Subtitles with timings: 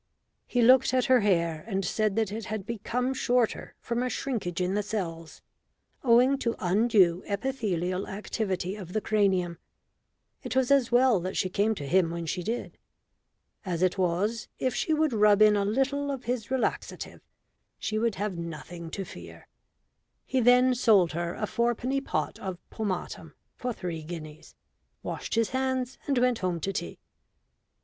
[0.47, 4.59] He looked at her hair and said that it had become shorter from a shrinkage
[4.59, 5.43] in the cells,
[6.03, 9.59] owing to undue epithelial activity of the cranium.
[10.41, 12.79] It was as well that she came to him when she did.
[13.63, 17.21] As it was, if she would rub in a little of his relaxative
[17.77, 19.47] she would have nothing to fear.
[20.25, 24.55] He then sold her a fourpenny pot of pomatum for three guineas,
[25.03, 26.97] washed his hands, and went home to tea.